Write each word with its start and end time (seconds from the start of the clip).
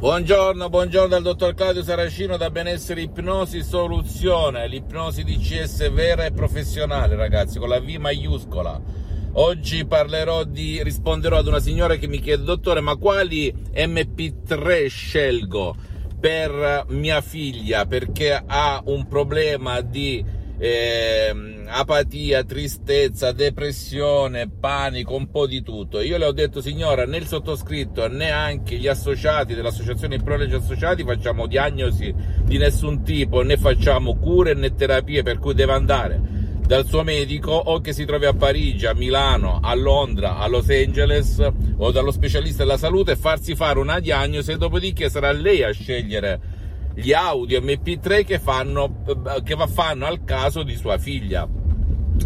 Buongiorno, 0.00 0.70
buongiorno 0.70 1.08
dal 1.08 1.22
dottor 1.22 1.52
Claudio 1.52 1.82
Saracino 1.82 2.38
da 2.38 2.48
Benessere 2.48 3.02
Ipnosi 3.02 3.62
Soluzione, 3.62 4.66
l'ipnosi 4.66 5.24
di 5.24 5.36
CS 5.36 5.92
vera 5.92 6.24
e 6.24 6.32
professionale 6.32 7.16
ragazzi, 7.16 7.58
con 7.58 7.68
la 7.68 7.80
V 7.80 7.86
maiuscola. 7.96 8.80
Oggi 9.32 9.84
parlerò 9.84 10.44
di, 10.44 10.82
risponderò 10.82 11.36
ad 11.36 11.48
una 11.48 11.60
signora 11.60 11.96
che 11.96 12.08
mi 12.08 12.18
chiede, 12.18 12.44
dottore, 12.44 12.80
ma 12.80 12.96
quali 12.96 13.54
MP3 13.74 14.88
scelgo 14.88 15.76
per 16.18 16.86
mia 16.88 17.20
figlia 17.20 17.84
perché 17.84 18.42
ha 18.42 18.80
un 18.86 19.06
problema 19.06 19.82
di 19.82 20.24
eh, 20.56 21.59
apatia, 21.70 22.42
tristezza, 22.42 23.32
depressione, 23.32 24.50
panico, 24.50 25.14
un 25.14 25.30
po' 25.30 25.46
di 25.46 25.62
tutto. 25.62 26.00
Io 26.00 26.18
le 26.18 26.24
ho 26.26 26.32
detto, 26.32 26.60
signora, 26.60 27.06
né 27.06 27.18
il 27.18 27.26
sottoscritto 27.26 28.08
né 28.08 28.30
anche 28.30 28.76
gli 28.76 28.88
associati 28.88 29.54
dell'associazione 29.54 30.18
Prolegi 30.18 30.54
Associati 30.54 31.04
facciamo 31.04 31.46
diagnosi 31.46 32.12
di 32.42 32.58
nessun 32.58 33.02
tipo, 33.04 33.42
né 33.42 33.56
facciamo 33.56 34.16
cure 34.16 34.54
né 34.54 34.74
terapie, 34.74 35.22
per 35.22 35.38
cui 35.38 35.54
deve 35.54 35.72
andare 35.72 36.20
dal 36.66 36.86
suo 36.86 37.02
medico 37.02 37.52
o 37.52 37.80
che 37.80 37.92
si 37.92 38.04
trovi 38.04 38.26
a 38.26 38.34
Parigi, 38.34 38.86
a 38.86 38.94
Milano, 38.94 39.60
a 39.62 39.74
Londra, 39.74 40.38
a 40.38 40.46
Los 40.46 40.68
Angeles 40.68 41.44
o 41.78 41.90
dallo 41.90 42.12
specialista 42.12 42.64
della 42.64 42.76
salute 42.76 43.12
e 43.12 43.16
farsi 43.16 43.54
fare 43.54 43.78
una 43.78 43.98
diagnosi 43.98 44.52
e 44.52 44.56
dopodiché 44.56 45.08
sarà 45.08 45.32
lei 45.32 45.62
a 45.62 45.72
scegliere 45.72 46.40
gli 46.94 47.12
audio 47.12 47.60
MP3 47.60 48.24
che 48.24 48.38
fanno, 48.38 49.02
che 49.42 49.56
fanno 49.68 50.06
al 50.06 50.24
caso 50.24 50.62
di 50.62 50.76
sua 50.76 50.98
figlia 50.98 51.48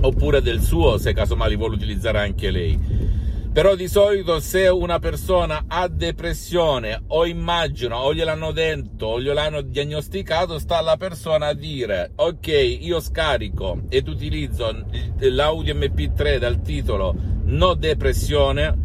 oppure 0.00 0.42
del 0.42 0.60
suo 0.60 0.98
se 0.98 1.12
casomai 1.12 1.56
vuole 1.56 1.74
utilizzare 1.74 2.18
anche 2.18 2.50
lei. 2.50 3.12
Però 3.54 3.76
di 3.76 3.86
solito 3.86 4.40
se 4.40 4.66
una 4.66 4.98
persona 4.98 5.66
ha 5.68 5.86
depressione 5.86 7.04
o 7.06 7.24
immagino 7.24 7.98
o 7.98 8.12
gliel'hanno 8.12 8.50
detto 8.50 9.06
o 9.06 9.20
gliel'hanno 9.20 9.60
diagnosticato, 9.60 10.58
sta 10.58 10.78
alla 10.78 10.96
persona 10.96 11.46
a 11.46 11.54
dire 11.54 12.10
ok, 12.16 12.78
io 12.80 12.98
scarico 12.98 13.82
ed 13.88 14.08
utilizzo 14.08 14.84
l'audio 15.20 15.72
MP3 15.72 16.38
dal 16.38 16.62
titolo 16.62 17.14
No 17.44 17.74
depressione 17.74 18.83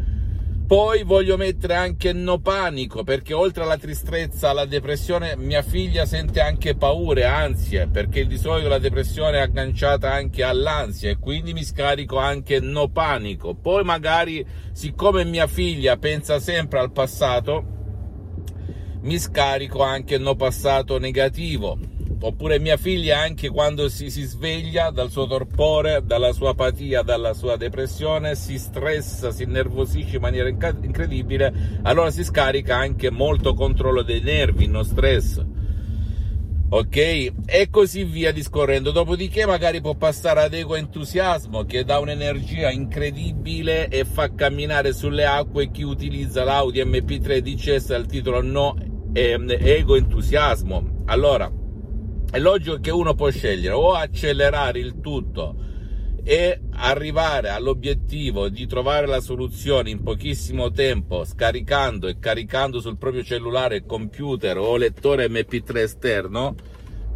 poi 0.70 1.02
voglio 1.02 1.36
mettere 1.36 1.73
anche 1.73 2.14
no 2.14 2.38
panico, 2.38 3.03
perché 3.03 3.34
oltre 3.34 3.64
alla 3.64 3.80
tristezza, 3.80 4.52
alla 4.52 4.66
depressione, 4.66 5.36
mia 5.36 5.64
figlia 5.64 6.06
sente 6.06 6.42
anche 6.42 6.75
paure, 6.75 7.25
ansie, 7.25 7.88
perché 7.88 8.28
di 8.28 8.38
solito 8.38 8.67
la 8.67 8.78
depressione 8.78 9.40
è 9.40 9.42
agganciata 9.42 10.14
anche 10.14 10.44
all'ansia 10.44 11.09
e 11.09 11.17
quindi 11.17 11.53
mi 11.53 11.64
scarico 11.64 12.17
anche 12.17 12.59
no 12.59 12.88
panico. 12.88 13.56
Poi 13.56 13.84
magari, 13.84 14.45
siccome 14.72 15.25
mia 15.25 15.47
figlia 15.47 15.97
pensa 15.97 16.40
sempre 16.40 16.78
al 16.78 16.92
passato, 16.92 17.66
mi 19.02 19.17
scarico 19.17 19.81
anche 19.81 20.20
no 20.20 20.36
passato 20.36 21.00
negativo 21.00 21.98
oppure 22.22 22.59
mia 22.59 22.78
figlia 22.78 23.20
anche 23.20 23.50
quando 23.50 23.88
si, 23.88 24.09
si, 24.09 24.23
sveglia 24.23 24.89
dal 24.89 25.09
suo 25.09 25.25
torpore, 25.25 26.02
dalla 26.03 26.34
sua 26.34 26.52
apatia, 26.52 27.02
dalla 27.02 27.34
sua 27.34 27.56
depressione, 27.56 28.35
si 28.35 28.57
stressa, 28.57 29.31
si 29.31 29.44
innervosisce 29.44 30.16
in 30.16 30.22
maniera 30.22 30.50
incredibile, 30.50 31.79
allora 31.84 32.12
si 32.12 32.24
scarica 32.24 32.75
anche 32.75 33.09
molto 33.09 33.53
controllo 33.53 34.02
dei 34.02 34.22
nervi, 34.22 34.68
no 34.68 34.84
stress. 34.84 35.44
Ok? 36.72 36.97
E 37.47 37.68
così 37.72 38.03
via 38.03 38.31
discorrendo. 38.31 38.91
Dopodiché 38.91 39.47
magari 39.47 39.81
può 39.81 39.96
passare 39.96 40.44
ad 40.44 40.53
ego 40.53 40.75
entusiasmo 40.75 41.63
che 41.63 41.84
dà 41.84 41.97
un'energia 41.97 42.69
incredibile 42.69 43.88
e 43.88 44.06
fa 44.06 44.35
camminare 44.35 44.94
sulle 44.94 45.25
acque 45.25 45.72
chi 45.72 45.81
utilizza 45.81 46.44
l'Audi 46.44 46.84
MP3 46.84 47.40
DCS 47.40 47.90
al 47.90 48.06
titolo 48.06 48.44
no 48.44 48.75
ehm, 49.12 49.50
ego 49.58 49.96
entusiasmo. 49.96 51.02
Allora, 51.06 51.52
è 52.31 52.38
logico 52.38 52.79
che 52.79 52.91
uno 52.91 53.16
può 53.16 53.29
scegliere 53.31 53.73
o 53.73 53.94
accelerare 53.94 54.79
il 54.79 55.00
tutto 55.01 55.56
e 56.23 56.62
arrivare 56.72 57.50
all'obiettivo 57.50 58.50
di 58.50 58.67
trovare 58.67 59.07
la 59.07 59.19
soluzione 59.19 59.90
in 59.90 60.03
pochissimo 60.03 60.69
tempo 60.69 61.23
scaricando 61.23 62.07
e 62.07 62.19
caricando 62.19 62.79
sul 62.79 62.97
proprio 62.97 63.23
cellulare, 63.23 63.85
computer 63.85 64.57
o 64.57 64.78
lettore 64.78 65.28
MP3 65.28 65.78
esterno 65.78 66.56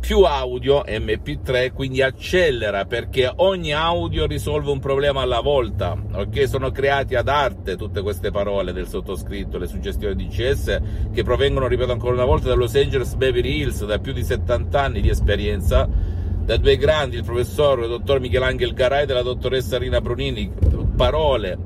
più 0.06 0.24
audio 0.24 0.84
MP3, 0.86 1.72
quindi 1.72 2.02
accelera 2.02 2.84
perché 2.84 3.31
ogni 3.38 3.72
audio 3.72 4.25
risolve 4.25 4.69
un 4.69 4.80
problema 4.80 5.22
alla 5.22 5.40
volta, 5.40 5.96
ok? 6.12 6.46
Sono 6.46 6.72
creati 6.72 7.16
ad 7.16 7.30
arte 7.30 7.78
tutte 7.78 8.02
queste 8.02 8.30
parole 8.30 8.74
del 8.74 8.86
sottoscritto, 8.86 9.58
le 9.58 9.66
suggestioni 9.66 10.13
di 10.13 10.28
CS 10.28 10.78
che 11.13 11.24
provengono, 11.24 11.68
ripeto 11.68 11.94
ancora 11.94 12.16
una 12.16 12.25
volta, 12.25 12.50
da 12.50 12.56
Los 12.56 12.75
Angeles 12.75 13.16
Beverly 13.16 13.62
Hills, 13.62 13.86
da 13.86 13.97
più 14.00 14.12
di 14.12 14.25
70 14.25 14.81
anni 14.81 15.00
di 15.00 15.08
esperienza, 15.08 15.88
da 15.88 16.58
due 16.58 16.75
grandi, 16.75 17.16
il 17.16 17.24
professor 17.24 17.80
il 17.80 17.88
dottor 17.88 18.19
Michelangelo 18.19 18.74
Garay 18.74 19.06
e 19.08 19.13
la 19.13 19.22
dottoressa 19.22 19.78
Rina 19.78 20.02
Brunini, 20.02 20.52
parole, 20.97 21.58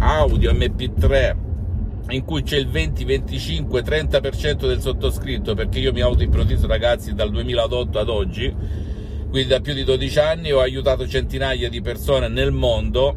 audio 0.00 0.52
MP3 0.52 1.47
in 2.10 2.24
cui 2.24 2.42
c'è 2.42 2.56
il 2.56 2.68
20, 2.68 3.04
25, 3.04 3.82
30% 3.82 4.66
del 4.66 4.80
sottoscritto, 4.80 5.54
perché 5.54 5.78
io 5.78 5.92
mi 5.92 6.00
auto-ipnotizzo 6.00 6.66
ragazzi 6.66 7.14
dal 7.14 7.30
2008 7.30 7.98
ad 7.98 8.08
oggi, 8.08 8.54
quindi 9.28 9.48
da 9.48 9.60
più 9.60 9.74
di 9.74 9.84
12 9.84 10.18
anni 10.18 10.52
ho 10.52 10.60
aiutato 10.60 11.06
centinaia 11.06 11.68
di 11.68 11.82
persone 11.82 12.28
nel 12.28 12.50
mondo 12.50 13.14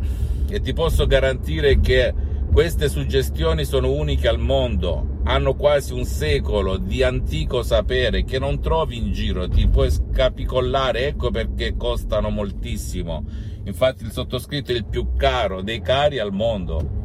e 0.50 0.59
ti 0.59 0.74
posso 0.74 1.07
garantire 1.07 1.80
che 1.80 2.13
queste 2.51 2.90
suggestioni 2.90 3.63
sono 3.63 3.91
uniche 3.91 4.28
al 4.28 4.40
mondo, 4.40 5.19
hanno 5.24 5.56
quasi 5.56 5.94
un 5.94 6.03
secolo 6.03 6.75
di 6.75 7.01
antico 7.01 7.63
sapere 7.63 8.25
che 8.25 8.40
non 8.40 8.59
trovi 8.59 8.97
in 8.97 9.13
giro, 9.13 9.47
ti 9.47 9.69
puoi 9.69 9.90
scapicollare, 9.90 11.07
ecco 11.07 11.31
perché 11.31 11.78
costano 11.78 12.30
moltissimo. 12.30 13.24
Infatti 13.63 14.03
il 14.03 14.12
sottoscritto 14.12 14.74
è 14.74 14.75
il 14.75 14.85
più 14.85 15.16
caro 15.16 15.62
dei 15.62 15.80
cari 15.80 16.19
al 16.19 16.34
mondo 16.34 17.00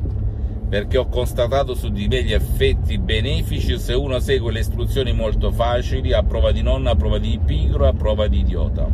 perché 0.68 0.98
ho 0.98 1.08
constatato 1.08 1.74
su 1.74 1.90
di 1.90 2.08
me 2.08 2.22
gli 2.22 2.32
effetti 2.32 2.98
benefici 2.98 3.78
se 3.78 3.94
uno 3.94 4.18
segue 4.18 4.52
le 4.52 4.60
istruzioni 4.60 5.12
molto 5.12 5.52
facili, 5.52 6.12
a 6.12 6.22
prova 6.22 6.50
di 6.50 6.62
nonna, 6.62 6.90
a 6.90 6.96
prova 6.96 7.18
di 7.18 7.38
pigro, 7.44 7.86
a 7.86 7.92
prova 7.92 8.26
di 8.26 8.40
idiota. 8.40 8.88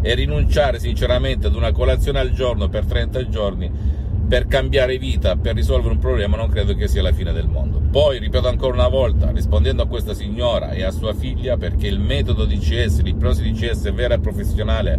E 0.00 0.14
rinunciare 0.14 0.78
sinceramente 0.78 1.48
ad 1.48 1.54
una 1.54 1.72
colazione 1.72 2.20
al 2.20 2.30
giorno 2.30 2.68
per 2.68 2.86
30 2.86 3.28
giorni 3.28 3.96
per 4.28 4.46
cambiare 4.46 4.98
vita, 4.98 5.36
per 5.36 5.54
risolvere 5.54 5.94
un 5.94 6.00
problema, 6.00 6.36
non 6.36 6.50
credo 6.50 6.74
che 6.74 6.86
sia 6.86 7.00
la 7.00 7.12
fine 7.12 7.32
del 7.32 7.48
mondo. 7.48 7.80
Poi, 7.80 8.18
ripeto 8.18 8.46
ancora 8.46 8.74
una 8.74 8.88
volta, 8.88 9.30
rispondendo 9.30 9.82
a 9.82 9.86
questa 9.86 10.12
signora 10.12 10.72
e 10.72 10.82
a 10.82 10.90
sua 10.90 11.14
figlia, 11.14 11.56
perché 11.56 11.86
il 11.86 11.98
metodo 11.98 12.44
di 12.44 12.58
CS, 12.58 13.00
l'ipnosi 13.00 13.42
di 13.42 13.52
CS 13.52 13.90
vera 13.92 14.14
e 14.14 14.18
professionale, 14.18 14.98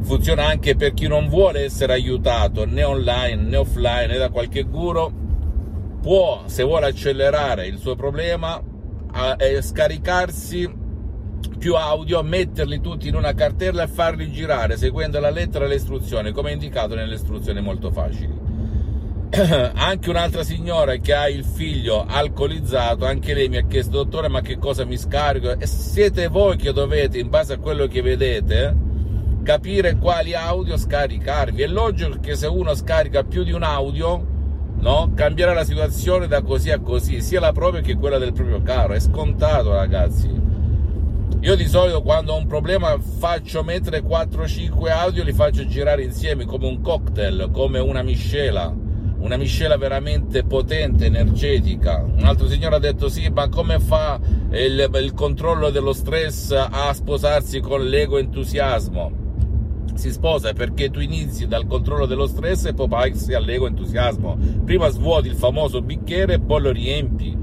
funziona 0.00 0.46
anche 0.46 0.76
per 0.76 0.94
chi 0.94 1.06
non 1.06 1.28
vuole 1.28 1.64
essere 1.64 1.92
aiutato 1.92 2.64
né 2.64 2.84
online 2.84 3.42
né 3.42 3.56
offline 3.56 4.06
né 4.06 4.18
da 4.18 4.30
qualche 4.30 4.62
guru 4.62 5.12
può 6.00 6.42
se 6.46 6.62
vuole 6.62 6.86
accelerare 6.86 7.66
il 7.66 7.78
suo 7.78 7.94
problema 7.94 8.62
a, 9.10 9.30
a 9.30 9.62
scaricarsi 9.62 10.86
più 11.58 11.74
audio, 11.74 12.22
metterli 12.22 12.80
tutti 12.80 13.08
in 13.08 13.16
una 13.16 13.34
cartella 13.34 13.82
e 13.82 13.88
farli 13.88 14.30
girare 14.30 14.76
seguendo 14.76 15.18
la 15.18 15.30
lettera 15.30 15.64
e 15.64 15.68
le 15.68 15.74
istruzioni 15.74 16.32
come 16.32 16.52
indicato 16.52 16.94
nelle 16.94 17.14
istruzioni 17.14 17.60
molto 17.60 17.90
facili 17.90 18.46
anche 19.74 20.08
un'altra 20.08 20.42
signora 20.42 20.96
che 20.96 21.12
ha 21.12 21.28
il 21.28 21.44
figlio 21.44 22.06
alcolizzato, 22.06 23.04
anche 23.04 23.34
lei 23.34 23.50
mi 23.50 23.58
ha 23.58 23.66
chiesto, 23.66 24.02
dottore, 24.02 24.28
ma 24.28 24.40
che 24.40 24.56
cosa 24.56 24.86
mi 24.86 24.96
scarico? 24.96 25.58
E 25.58 25.66
siete 25.66 26.28
voi 26.28 26.56
che 26.56 26.72
dovete, 26.72 27.18
in 27.18 27.28
base 27.28 27.52
a 27.52 27.58
quello 27.58 27.86
che 27.88 28.00
vedete, 28.00 28.74
capire 29.48 29.96
quali 29.96 30.34
audio 30.34 30.76
scaricarvi. 30.76 31.62
È 31.62 31.66
logico 31.66 32.18
che 32.20 32.36
se 32.36 32.46
uno 32.46 32.74
scarica 32.74 33.24
più 33.24 33.44
di 33.44 33.52
un 33.52 33.62
audio, 33.62 34.22
no, 34.78 35.12
cambierà 35.14 35.54
la 35.54 35.64
situazione 35.64 36.26
da 36.26 36.42
così 36.42 36.70
a 36.70 36.80
così, 36.80 37.22
sia 37.22 37.40
la 37.40 37.52
propria 37.52 37.80
che 37.80 37.96
quella 37.96 38.18
del 38.18 38.34
proprio 38.34 38.60
caro. 38.60 38.92
È 38.92 39.00
scontato, 39.00 39.72
ragazzi. 39.72 40.28
Io 41.40 41.56
di 41.56 41.66
solito 41.66 42.02
quando 42.02 42.34
ho 42.34 42.36
un 42.36 42.46
problema 42.46 42.98
faccio 43.00 43.62
mettere 43.62 44.02
4-5 44.02 44.90
audio, 44.90 45.24
li 45.24 45.32
faccio 45.32 45.66
girare 45.66 46.02
insieme 46.02 46.44
come 46.44 46.66
un 46.66 46.82
cocktail, 46.82 47.48
come 47.50 47.78
una 47.78 48.02
miscela. 48.02 48.70
una 49.20 49.36
miscela 49.38 49.78
veramente 49.78 50.44
potente, 50.44 51.06
energetica. 51.06 52.02
Un 52.02 52.24
altro 52.24 52.48
signore 52.48 52.76
ha 52.76 52.80
detto 52.80 53.08
sì, 53.08 53.30
ma 53.30 53.48
come 53.48 53.80
fa 53.80 54.20
il, 54.50 54.90
il 54.92 55.14
controllo 55.14 55.70
dello 55.70 55.94
stress 55.94 56.50
a 56.50 56.92
sposarsi 56.92 57.60
con 57.60 57.82
l'ego 57.82 58.18
entusiasmo? 58.18 59.27
Si 59.98 60.12
sposa 60.12 60.52
perché 60.52 60.90
tu 60.90 61.00
inizi 61.00 61.48
dal 61.48 61.66
controllo 61.66 62.06
dello 62.06 62.28
stress 62.28 62.66
e 62.66 62.74
poi 62.74 62.88
passi 62.88 63.34
all'ego 63.34 63.66
entusiasmo. 63.66 64.38
Prima 64.64 64.88
svuoti 64.88 65.26
il 65.26 65.34
famoso 65.34 65.82
bicchiere 65.82 66.34
e 66.34 66.40
poi 66.40 66.62
lo 66.62 66.70
riempi 66.70 67.36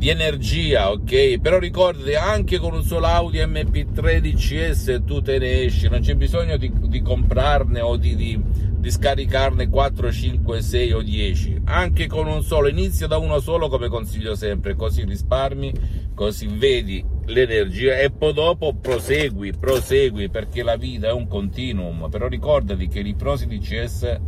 di 0.00 0.08
energia, 0.08 0.90
ok? 0.90 1.38
Però 1.40 1.58
ricordati, 1.58 2.14
anche 2.14 2.58
con 2.58 2.72
un 2.72 2.82
solo 2.82 3.04
Audi 3.04 3.40
MP3 3.40 4.20
DCS 4.20 5.02
tu 5.04 5.20
te 5.20 5.38
ne 5.38 5.64
esci, 5.64 5.90
non 5.90 6.00
c'è 6.00 6.14
bisogno 6.14 6.56
di, 6.56 6.72
di 6.86 7.02
comprarne 7.02 7.82
o 7.82 7.98
di, 7.98 8.16
di, 8.16 8.42
di, 8.78 8.90
scaricarne 8.90 9.68
4, 9.68 10.10
5, 10.10 10.62
6 10.62 10.92
o 10.92 11.02
10. 11.02 11.60
Anche 11.66 12.06
con 12.06 12.26
un 12.26 12.42
solo, 12.42 12.68
inizia 12.68 13.06
da 13.06 13.18
uno 13.18 13.38
solo 13.40 13.68
come 13.68 13.88
consiglio 13.88 14.34
sempre, 14.34 14.74
così 14.74 15.04
risparmi, 15.04 15.70
così 16.14 16.46
vedi 16.46 17.04
l'energia 17.30 17.98
e 17.98 18.10
poi 18.10 18.32
dopo 18.32 18.74
prosegui, 18.74 19.52
prosegui, 19.52 20.28
perché 20.28 20.62
la 20.62 20.76
vita 20.76 21.08
è 21.08 21.12
un 21.12 21.26
continuum. 21.26 22.08
Però 22.10 22.28
ricordati 22.28 22.88
che 22.88 23.00
l'ipnosi 23.00 23.46
DCS 23.46 24.20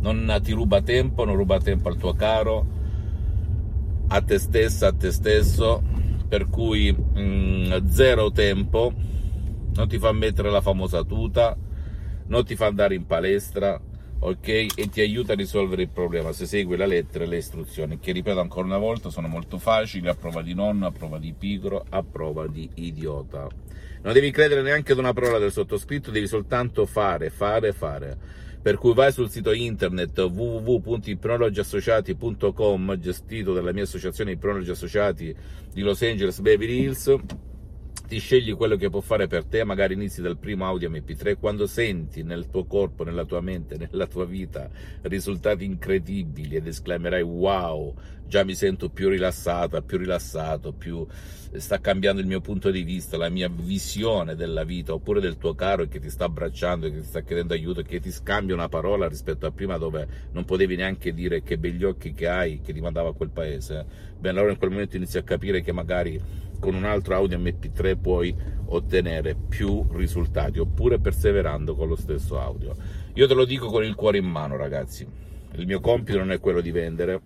non 0.00 0.38
ti 0.42 0.52
ruba 0.52 0.82
tempo, 0.82 1.24
non 1.24 1.36
ruba 1.36 1.58
tempo 1.58 1.88
al 1.88 1.96
tuo 1.96 2.12
caro 2.14 2.82
a 4.08 4.20
te 4.20 4.38
stessa, 4.38 4.88
a 4.88 4.92
te 4.92 5.10
stesso, 5.10 5.82
per 6.28 6.48
cui 6.48 6.92
mh, 6.92 7.20
mm, 7.20 7.86
zero 7.88 8.30
tempo, 8.30 8.92
non 9.74 9.88
ti 9.88 9.98
fa 9.98 10.12
mettere 10.12 10.50
la 10.50 10.60
famosa 10.60 11.02
tuta, 11.02 11.56
non 12.26 12.44
ti 12.44 12.54
fa 12.54 12.66
andare 12.66 12.94
in 12.94 13.06
palestra, 13.06 13.80
ok? 14.26 14.48
E 14.74 14.88
ti 14.90 15.02
aiuta 15.02 15.32
a 15.32 15.36
risolvere 15.36 15.82
il 15.82 15.90
problema. 15.90 16.32
Se 16.32 16.46
segui 16.46 16.76
la 16.76 16.86
lettera 16.86 17.24
e 17.24 17.26
le 17.26 17.36
istruzioni, 17.36 17.98
che 17.98 18.12
ripeto 18.12 18.40
ancora 18.40 18.64
una 18.66 18.78
volta 18.78 19.10
sono 19.10 19.28
molto 19.28 19.58
facili, 19.58 20.08
a 20.08 20.14
prova 20.14 20.40
di 20.42 20.54
nonno, 20.54 20.86
a 20.86 20.90
prova 20.90 21.18
di 21.18 21.34
pigro, 21.36 21.84
a 21.88 22.02
prova 22.02 22.46
di 22.46 22.70
idiota. 22.74 23.46
Non 24.02 24.12
devi 24.12 24.30
credere 24.30 24.62
neanche 24.62 24.92
ad 24.92 24.98
una 24.98 25.12
parola 25.12 25.38
del 25.38 25.52
sottoscritto, 25.52 26.10
devi 26.10 26.26
soltanto 26.26 26.86
fare, 26.86 27.28
fare, 27.30 27.72
fare. 27.72 28.42
Per 28.62 28.78
cui 28.78 28.94
vai 28.94 29.12
sul 29.12 29.28
sito 29.28 29.52
internet 29.52 30.18
www.ipnologiassociati.com 30.18 32.98
gestito 32.98 33.52
dalla 33.52 33.72
mia 33.72 33.82
associazione 33.82 34.30
Ipnologi 34.32 34.70
Associati 34.70 35.36
di 35.70 35.82
Los 35.82 36.00
Angeles 36.00 36.40
Beverly 36.40 36.80
Hills 36.80 37.14
ti 38.06 38.18
scegli 38.18 38.54
quello 38.54 38.76
che 38.76 38.90
può 38.90 39.00
fare 39.00 39.26
per 39.26 39.44
te, 39.44 39.64
magari 39.64 39.94
inizi 39.94 40.20
dal 40.20 40.36
primo 40.36 40.66
audio 40.66 40.90
MP3, 40.90 41.38
quando 41.38 41.66
senti 41.66 42.22
nel 42.22 42.48
tuo 42.50 42.64
corpo, 42.64 43.02
nella 43.02 43.24
tua 43.24 43.40
mente, 43.40 43.76
nella 43.78 44.06
tua 44.06 44.26
vita 44.26 44.68
risultati 45.02 45.64
incredibili 45.64 46.56
ed 46.56 46.66
esclamerai 46.66 47.22
wow, 47.22 47.94
già 48.26 48.44
mi 48.44 48.54
sento 48.54 48.90
più 48.90 49.08
rilassata, 49.08 49.80
più 49.80 49.96
rilassato, 49.96 50.72
più 50.72 51.06
sta 51.56 51.80
cambiando 51.80 52.20
il 52.20 52.26
mio 52.26 52.40
punto 52.40 52.70
di 52.70 52.82
vista, 52.82 53.16
la 53.16 53.28
mia 53.28 53.48
visione 53.48 54.34
della 54.34 54.64
vita, 54.64 54.92
oppure 54.92 55.20
del 55.20 55.38
tuo 55.38 55.54
caro 55.54 55.86
che 55.86 56.00
ti 56.00 56.10
sta 56.10 56.24
abbracciando, 56.24 56.90
che 56.90 57.00
ti 57.00 57.06
sta 57.06 57.22
chiedendo 57.22 57.54
aiuto, 57.54 57.82
che 57.82 58.00
ti 58.00 58.10
scambia 58.10 58.54
una 58.54 58.68
parola 58.68 59.08
rispetto 59.08 59.46
a 59.46 59.50
prima 59.50 59.78
dove 59.78 60.06
non 60.32 60.44
potevi 60.44 60.76
neanche 60.76 61.14
dire 61.14 61.42
che 61.42 61.56
begli 61.56 61.84
occhi 61.84 62.12
che 62.12 62.28
hai, 62.28 62.60
che 62.60 62.72
ti 62.72 62.80
mandava 62.80 63.10
a 63.10 63.12
quel 63.12 63.30
paese. 63.30 64.12
Bene, 64.18 64.38
allora 64.38 64.52
in 64.52 64.58
quel 64.58 64.70
momento 64.70 64.96
inizi 64.96 65.16
a 65.18 65.22
capire 65.22 65.62
che 65.62 65.72
magari 65.72 66.20
con 66.64 66.74
un 66.74 66.84
altro 66.84 67.14
audio 67.14 67.36
MP3 67.36 68.00
puoi 68.00 68.34
ottenere 68.68 69.36
più 69.36 69.84
risultati, 69.92 70.58
oppure 70.58 70.98
perseverando 70.98 71.74
con 71.74 71.88
lo 71.88 71.94
stesso 71.94 72.40
audio. 72.40 72.74
Io 73.12 73.28
te 73.28 73.34
lo 73.34 73.44
dico 73.44 73.68
con 73.68 73.84
il 73.84 73.94
cuore 73.94 74.16
in 74.16 74.24
mano, 74.24 74.56
ragazzi. 74.56 75.06
Il 75.56 75.66
mio 75.66 75.80
compito 75.80 76.16
non 76.16 76.32
è 76.32 76.40
quello 76.40 76.62
di 76.62 76.70
vendere, 76.70 77.20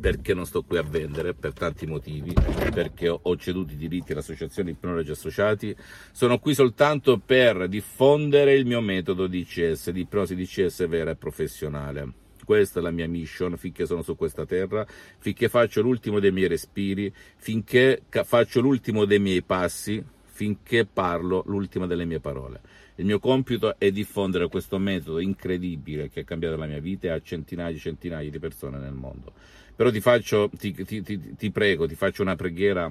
perché 0.00 0.34
non 0.34 0.46
sto 0.46 0.62
qui 0.62 0.78
a 0.78 0.84
vendere 0.84 1.34
per 1.34 1.52
tanti 1.52 1.84
motivi, 1.84 2.32
perché 2.72 3.08
ho 3.08 3.36
ceduto 3.36 3.72
i 3.72 3.76
diritti 3.76 4.12
all'associazione 4.12 4.70
Ipnologi 4.70 5.10
Associati, 5.10 5.74
sono 6.12 6.38
qui 6.38 6.54
soltanto 6.54 7.18
per 7.18 7.66
diffondere 7.66 8.54
il 8.54 8.66
mio 8.66 8.80
metodo 8.80 9.26
di 9.26 9.44
di 9.48 10.00
ipnosi 10.00 10.36
di 10.36 10.42
ICS 10.42 10.86
vera 10.86 11.10
e 11.10 11.16
professionale. 11.16 12.27
Questa 12.48 12.80
è 12.80 12.82
la 12.82 12.90
mia 12.90 13.06
mission 13.06 13.58
finché 13.58 13.84
sono 13.84 14.00
su 14.00 14.16
questa 14.16 14.46
terra, 14.46 14.86
finché 15.18 15.50
faccio 15.50 15.82
l'ultimo 15.82 16.18
dei 16.18 16.32
miei 16.32 16.48
respiri, 16.48 17.12
finché 17.36 18.04
faccio 18.08 18.62
l'ultimo 18.62 19.04
dei 19.04 19.18
miei 19.18 19.42
passi, 19.42 20.02
finché 20.22 20.86
parlo 20.86 21.42
l'ultima 21.44 21.86
delle 21.86 22.06
mie 22.06 22.20
parole. 22.20 22.62
Il 22.94 23.04
mio 23.04 23.18
compito 23.18 23.78
è 23.78 23.90
diffondere 23.90 24.48
questo 24.48 24.78
metodo 24.78 25.18
incredibile 25.18 26.08
che 26.08 26.20
ha 26.20 26.24
cambiato 26.24 26.56
la 26.56 26.64
mia 26.64 26.80
vita 26.80 27.12
a 27.12 27.20
centinaia 27.20 27.76
e 27.76 27.78
centinaia 27.78 28.30
di 28.30 28.38
persone 28.38 28.78
nel 28.78 28.94
mondo. 28.94 29.30
Però 29.76 29.90
ti 29.90 30.00
faccio, 30.00 30.48
ti, 30.56 30.72
ti, 30.72 31.02
ti 31.02 31.50
prego, 31.50 31.86
ti 31.86 31.96
faccio 31.96 32.22
una 32.22 32.34
preghiera 32.34 32.90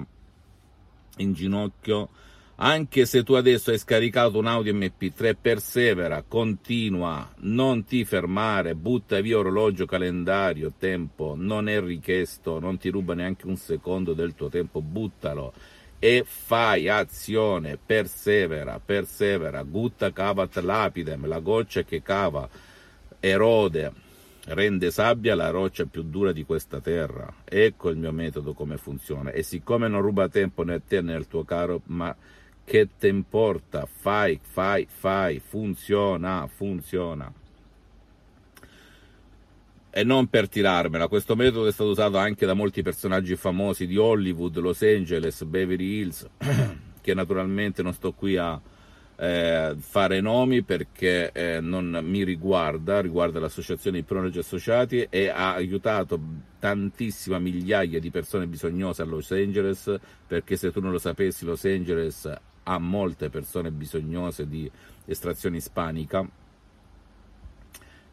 in 1.16 1.32
ginocchio 1.32 2.10
anche 2.60 3.06
se 3.06 3.22
tu 3.22 3.34
adesso 3.34 3.70
hai 3.70 3.78
scaricato 3.78 4.38
un 4.38 4.46
audio 4.46 4.74
MP3, 4.74 5.36
persevera, 5.40 6.24
continua, 6.26 7.32
non 7.40 7.84
ti 7.84 8.04
fermare, 8.04 8.74
butta 8.74 9.20
via 9.20 9.38
orologio, 9.38 9.86
calendario, 9.86 10.72
tempo, 10.76 11.34
non 11.36 11.68
è 11.68 11.80
richiesto, 11.80 12.58
non 12.58 12.76
ti 12.76 12.88
ruba 12.88 13.14
neanche 13.14 13.46
un 13.46 13.56
secondo 13.56 14.12
del 14.12 14.34
tuo 14.34 14.48
tempo, 14.48 14.80
buttalo 14.80 15.52
e 16.00 16.24
fai 16.26 16.88
azione, 16.88 17.78
persevera, 17.84 18.80
persevera, 18.84 19.62
gutta 19.62 20.12
cavat 20.12 20.56
lapidem, 20.58 21.26
la 21.26 21.38
goccia 21.38 21.82
che 21.82 22.02
cava, 22.02 22.48
erode, 23.20 23.92
rende 24.46 24.90
sabbia 24.90 25.34
la 25.34 25.50
roccia 25.50 25.86
più 25.86 26.02
dura 26.02 26.32
di 26.32 26.44
questa 26.44 26.80
terra. 26.80 27.32
Ecco 27.44 27.90
il 27.90 27.98
mio 27.98 28.12
metodo 28.12 28.52
come 28.52 28.76
funziona. 28.76 29.30
E 29.30 29.42
siccome 29.42 29.88
non 29.88 30.00
ruba 30.00 30.28
tempo 30.28 30.62
né 30.62 30.74
a 30.74 30.80
te 30.80 31.00
né 31.00 31.14
al 31.14 31.26
tuo 31.26 31.44
caro, 31.44 31.82
ma 31.86 32.14
che 32.68 32.90
te 32.98 33.08
importa? 33.08 33.88
Fai, 33.90 34.38
fai, 34.42 34.86
fai, 34.86 35.40
funziona, 35.40 36.46
funziona. 36.46 37.32
E 39.90 40.04
non 40.04 40.26
per 40.26 40.50
tirarmela, 40.50 41.08
questo 41.08 41.34
metodo 41.34 41.66
è 41.66 41.72
stato 41.72 41.88
usato 41.88 42.18
anche 42.18 42.44
da 42.44 42.52
molti 42.52 42.82
personaggi 42.82 43.36
famosi 43.36 43.86
di 43.86 43.96
Hollywood, 43.96 44.58
Los 44.58 44.82
Angeles, 44.82 45.42
Beverly 45.44 45.98
Hills, 45.98 46.28
che 47.00 47.14
naturalmente 47.14 47.82
non 47.82 47.94
sto 47.94 48.12
qui 48.12 48.36
a, 48.36 48.60
eh, 49.20 49.74
fare 49.78 50.20
nomi 50.20 50.62
perché 50.62 51.32
eh, 51.32 51.60
non 51.60 51.98
mi 52.02 52.22
riguarda, 52.22 53.00
riguarda 53.00 53.40
l'associazione 53.40 53.98
Ipronologi 53.98 54.38
Associati 54.38 55.06
e 55.10 55.28
ha 55.28 55.54
aiutato 55.54 56.20
tantissime 56.58 57.40
migliaia 57.40 57.98
di 57.98 58.10
persone 58.10 58.46
bisognose 58.46 59.02
a 59.02 59.06
Los 59.06 59.32
Angeles 59.32 59.92
perché 60.26 60.56
se 60.56 60.70
tu 60.70 60.80
non 60.80 60.92
lo 60.92 60.98
sapessi 60.98 61.44
Los 61.44 61.64
Angeles 61.64 62.32
ha 62.68 62.78
molte 62.78 63.30
persone 63.30 63.70
bisognose 63.70 64.46
di 64.46 64.70
estrazione 65.06 65.56
ispanica 65.56 66.28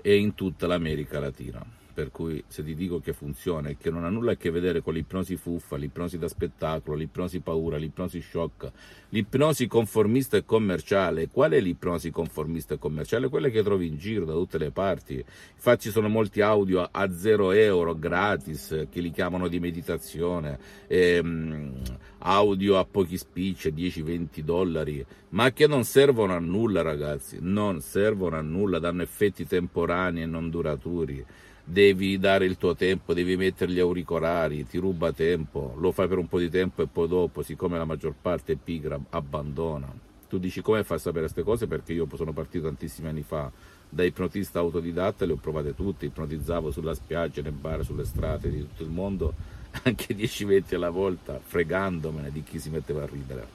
e 0.01 0.15
in 0.15 0.33
tutta 0.33 0.65
l'America 0.65 1.19
Latina 1.19 1.65
per 1.95 2.11
cui 2.11 2.43
se 2.47 2.61
ti 2.61 2.75
dico 2.75 2.99
che 2.99 3.13
funziona 3.13 3.69
e 3.69 3.77
che 3.77 3.89
non 3.89 4.03
ha 4.03 4.09
nulla 4.09 4.33
a 4.33 4.35
che 4.35 4.51
vedere 4.51 4.81
con 4.81 4.93
l'ipnosi 4.93 5.37
fuffa, 5.37 5.77
l'ipnosi 5.77 6.17
da 6.17 6.27
spettacolo, 6.27 6.97
l'ipnosi 6.97 7.39
paura, 7.39 7.77
l'ipnosi 7.77 8.19
shock, 8.19 8.69
l'ipnosi 9.09 9.65
conformista 9.65 10.35
e 10.35 10.43
commerciale, 10.43 11.29
qual 11.29 11.51
è 11.51 11.61
l'ipnosi 11.61 12.11
conformista 12.11 12.73
e 12.73 12.79
commerciale? 12.79 13.29
Quelle 13.29 13.49
che 13.49 13.63
trovi 13.63 13.87
in 13.87 13.97
giro 13.97 14.25
da 14.25 14.33
tutte 14.33 14.57
le 14.57 14.71
parti, 14.71 15.23
infatti 15.53 15.83
ci 15.83 15.91
sono 15.91 16.09
molti 16.09 16.41
audio 16.41 16.85
a 16.91 17.09
0 17.09 17.51
euro 17.51 17.97
gratis 17.97 18.87
che 18.91 18.99
li 18.99 19.11
chiamano 19.11 19.47
di 19.47 19.61
meditazione, 19.61 20.59
ehm, 20.87 21.71
audio 22.19 22.77
a 22.77 22.83
pochi 22.83 23.17
spicci, 23.17 23.71
10-20 23.71 24.41
dollari, 24.41 25.05
ma 25.29 25.53
che 25.53 25.65
non 25.65 25.85
servono 25.85 26.33
a 26.33 26.39
nulla 26.39 26.81
ragazzi, 26.81 27.37
non 27.39 27.79
servono 27.79 28.35
a 28.35 28.41
nulla, 28.41 28.79
danno 28.79 29.01
effetti 29.01 29.47
temporanei 29.47 30.23
e 30.23 30.25
non 30.25 30.49
duraturi 30.49 31.25
devi 31.67 32.19
dare 32.19 32.45
il 32.45 32.57
tuo 32.57 32.75
tempo, 32.75 33.15
devi 33.15 33.35
mettere 33.35 33.71
gli 33.71 33.79
auricolari, 33.79 34.67
ti 34.67 34.77
ruba 34.77 35.11
tempo, 35.11 35.73
lo 35.77 35.91
fai 35.91 36.07
per 36.07 36.19
un 36.19 36.27
po' 36.27 36.37
di 36.37 36.49
tempo 36.49 36.83
e 36.83 36.87
poi 36.87 37.07
dopo, 37.07 37.41
siccome 37.41 37.77
la 37.77 37.85
maggior 37.85 38.13
parte 38.21 38.53
è 38.53 38.55
pigra, 38.55 38.99
abbandona. 39.09 39.91
Tu 40.29 40.37
dici 40.37 40.61
come 40.61 40.83
fai 40.83 40.97
a 40.97 40.99
sapere 40.99 41.23
queste 41.23 41.43
cose? 41.43 41.65
Perché 41.67 41.93
io 41.93 42.07
sono 42.13 42.33
partito 42.33 42.65
tantissimi 42.65 43.07
anni 43.07 43.23
fa 43.23 43.51
da 43.89 44.03
ipnotista 44.03 44.59
autodidatta, 44.59 45.25
le 45.25 45.33
ho 45.33 45.37
provate 45.37 45.73
tutte, 45.73 46.05
ipnotizzavo 46.05 46.69
sulla 46.69 46.93
spiaggia, 46.93 47.41
nei 47.41 47.51
bar, 47.51 47.83
sulle 47.83 48.05
strade 48.05 48.49
di 48.51 48.59
tutto 48.59 48.83
il 48.83 48.89
mondo, 48.89 49.33
anche 49.83 50.15
10-20 50.15 50.75
alla 50.75 50.89
volta, 50.91 51.39
fregandomene 51.43 52.31
di 52.31 52.43
chi 52.43 52.59
si 52.59 52.69
metteva 52.69 53.03
a 53.03 53.07
ridere. 53.07 53.47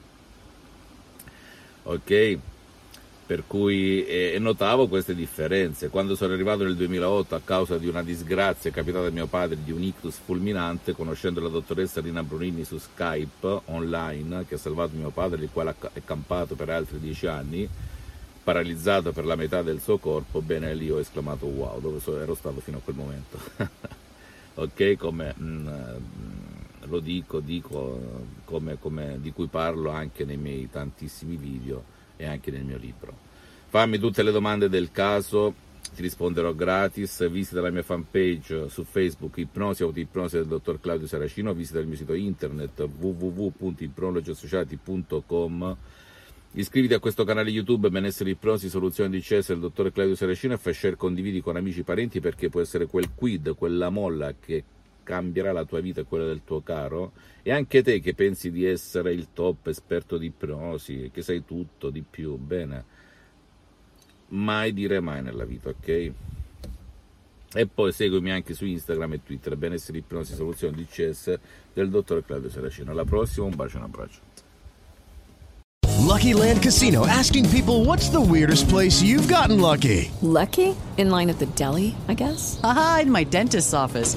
Ok? 1.84 2.38
Per 3.30 3.44
cui 3.46 4.04
eh, 4.06 4.36
notavo 4.40 4.88
queste 4.88 5.14
differenze. 5.14 5.88
Quando 5.88 6.16
sono 6.16 6.32
arrivato 6.32 6.64
nel 6.64 6.74
2008 6.74 7.36
a 7.36 7.40
causa 7.44 7.78
di 7.78 7.86
una 7.86 8.02
disgrazia 8.02 8.72
capitata 8.72 9.06
a 9.06 9.10
mio 9.10 9.28
padre 9.28 9.56
di 9.62 9.70
un 9.70 9.84
ictus 9.84 10.16
fulminante, 10.16 10.94
conoscendo 10.94 11.40
la 11.40 11.48
dottoressa 11.48 12.00
Rina 12.00 12.24
Brunini 12.24 12.64
su 12.64 12.76
Skype 12.76 13.60
online, 13.66 14.46
che 14.48 14.56
ha 14.56 14.58
salvato 14.58 14.96
mio 14.96 15.10
padre, 15.10 15.44
il 15.44 15.50
quale 15.52 15.76
è 15.92 16.02
campato 16.04 16.56
per 16.56 16.70
altri 16.70 16.98
dieci 16.98 17.28
anni, 17.28 17.68
paralizzato 18.42 19.12
per 19.12 19.24
la 19.24 19.36
metà 19.36 19.62
del 19.62 19.80
suo 19.80 19.98
corpo, 19.98 20.40
bene 20.40 20.74
lì 20.74 20.90
ho 20.90 20.98
esclamato 20.98 21.46
wow, 21.46 21.80
dove 21.80 22.00
ero 22.20 22.34
stato 22.34 22.58
fino 22.58 22.78
a 22.78 22.80
quel 22.80 22.96
momento. 22.96 23.38
ok, 24.54 24.96
come 24.96 25.34
mh, 25.36 25.44
mm, 25.44 25.68
lo 26.88 26.98
dico, 26.98 27.38
dico 27.38 28.26
come, 28.44 28.76
come, 28.80 29.18
di 29.20 29.30
cui 29.30 29.46
parlo 29.46 29.90
anche 29.90 30.24
nei 30.24 30.36
miei 30.36 30.68
tantissimi 30.68 31.36
video 31.36 31.98
e 32.20 32.26
anche 32.26 32.50
nel 32.50 32.64
mio 32.64 32.76
libro. 32.76 33.16
Fammi 33.68 33.98
tutte 33.98 34.22
le 34.22 34.30
domande 34.30 34.68
del 34.68 34.92
caso, 34.92 35.54
ti 35.94 36.02
risponderò 36.02 36.52
gratis, 36.54 37.26
visita 37.30 37.62
la 37.62 37.70
mia 37.70 37.82
fanpage 37.82 38.68
su 38.68 38.84
Facebook 38.84 39.38
Ipnosi 39.38 39.82
Autoipnosi 39.82 40.36
del 40.36 40.44
dottor 40.46 40.78
Claudio 40.80 41.06
Saracino, 41.06 41.54
visita 41.54 41.78
il 41.78 41.86
mio 41.86 41.96
sito 41.96 42.12
internet 42.12 42.78
www.ipnologiassociati.com 42.80 45.76
Iscriviti 46.52 46.94
a 46.94 46.98
questo 46.98 47.22
canale 47.22 47.50
YouTube 47.50 47.90
Benessere 47.90 48.30
Ipnosi 48.30 48.68
Soluzione 48.68 49.10
di 49.10 49.20
CS 49.20 49.48
del 49.48 49.60
dottor 49.60 49.92
Claudio 49.92 50.16
Saracino 50.16 50.54
e 50.54 50.58
fai 50.58 50.74
share 50.74 50.96
condividi 50.96 51.40
con 51.40 51.54
amici 51.54 51.78
e 51.80 51.84
parenti 51.84 52.18
perché 52.18 52.48
può 52.48 52.60
essere 52.60 52.86
quel 52.86 53.10
quid, 53.14 53.54
quella 53.54 53.88
molla 53.88 54.34
che 54.38 54.64
cambierà 55.02 55.52
la 55.52 55.64
tua 55.64 55.80
vita 55.80 56.00
e 56.00 56.04
quella 56.04 56.26
del 56.26 56.42
tuo 56.44 56.62
caro 56.62 57.12
e 57.42 57.52
anche 57.52 57.82
te 57.82 58.00
che 58.00 58.14
pensi 58.14 58.50
di 58.50 58.64
essere 58.64 59.12
il 59.12 59.28
top 59.32 59.68
esperto 59.68 60.18
di 60.18 60.26
ipnosi, 60.26 61.10
che 61.12 61.22
sai 61.22 61.44
tutto 61.44 61.90
di 61.90 62.02
più, 62.08 62.36
bene, 62.36 62.84
mai 64.28 64.72
dire 64.72 65.00
mai 65.00 65.22
nella 65.22 65.44
vita, 65.44 65.70
ok? 65.70 66.12
E 67.52 67.66
poi 67.66 67.92
seguimi 67.92 68.30
anche 68.30 68.54
su 68.54 68.64
Instagram 68.64 69.14
e 69.14 69.22
Twitter, 69.24 69.56
benessere 69.56 69.98
ipnosi 69.98 70.34
soluzione 70.34 70.76
DCS 70.76 71.38
del 71.72 71.90
dottor 71.90 72.24
Claudio 72.24 72.48
Saracino. 72.48 72.92
Alla 72.92 73.04
prossima, 73.04 73.46
un 73.46 73.56
bacio 73.56 73.76
e 73.76 73.78
un 73.78 73.84
abbraccio. 73.84 74.20
Lucky 76.10 76.32
Land 76.32 76.62
Casino 76.62 77.06
asking 77.06 77.48
people 77.50 77.84
what's 77.84 78.08
the 78.08 78.20
weirdest 78.20 78.68
place 78.68 79.02
you've 79.02 79.28
gotten 79.28 79.60
lucky? 79.60 80.10
Lucky? 80.22 80.74
In 80.96 81.10
line 81.10 81.30
at 81.30 81.38
the 81.38 81.46
deli, 81.54 81.94
I 82.08 82.14
guess? 82.14 82.58
Aha, 82.62 83.00
in 83.02 83.10
my 83.10 83.24
dentist's 83.24 83.74
office. 83.74 84.16